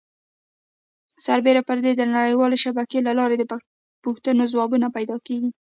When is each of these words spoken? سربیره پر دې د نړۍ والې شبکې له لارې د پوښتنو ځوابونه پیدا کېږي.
سربیره 1.25 1.61
پر 1.67 1.77
دې 1.83 1.91
د 1.95 2.01
نړۍ 2.13 2.33
والې 2.37 2.57
شبکې 2.65 2.99
له 3.07 3.11
لارې 3.19 3.35
د 3.39 3.43
پوښتنو 4.03 4.43
ځوابونه 4.53 4.87
پیدا 4.97 5.17
کېږي. 5.25 5.49